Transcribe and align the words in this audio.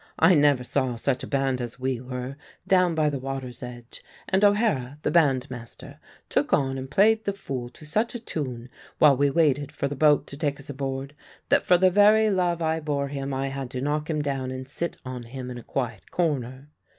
"I 0.17 0.33
never 0.33 0.63
saw 0.63 0.95
such 0.95 1.21
a 1.21 1.27
band 1.27 1.61
as 1.61 1.79
we 1.79 1.99
were, 2.01 2.35
down 2.67 2.95
by 2.95 3.07
the 3.11 3.19
water's 3.19 3.61
edge; 3.61 4.03
and 4.27 4.43
O'Hara, 4.43 4.97
the 5.03 5.11
bandmaster, 5.11 5.99
took 6.27 6.51
on 6.53 6.79
and 6.79 6.89
played 6.89 7.23
the 7.25 7.33
fool 7.33 7.69
to 7.69 7.85
such 7.85 8.15
a 8.15 8.19
tune, 8.19 8.69
while 8.97 9.15
we 9.15 9.29
waited 9.29 9.71
for 9.71 9.87
the 9.87 9.93
boat 9.95 10.25
to 10.25 10.37
take 10.37 10.59
us 10.59 10.71
aboard, 10.71 11.13
that 11.49 11.67
for 11.67 11.77
the 11.77 11.91
very 11.91 12.31
love 12.31 12.63
I 12.63 12.79
bore 12.79 13.09
him 13.09 13.31
I 13.31 13.49
had 13.49 13.69
to 13.69 13.81
knock 13.81 14.09
him 14.09 14.23
down 14.23 14.49
and 14.49 14.67
sit 14.67 14.97
on 15.05 15.21
him 15.21 15.51
in 15.51 15.59
a 15.59 15.63
quiet 15.63 16.09
corner. 16.09 16.69